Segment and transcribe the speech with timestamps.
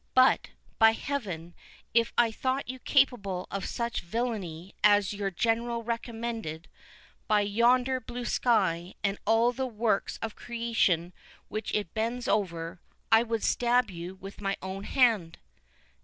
[0.15, 0.47] But,
[0.79, 1.53] by Heaven,
[1.93, 8.95] if I thought you capable of such villany as your General recommended,—by yonder blue sky,
[9.03, 11.13] and all the works of creation
[11.49, 15.37] which it bends over, I would stab you with my own hand!"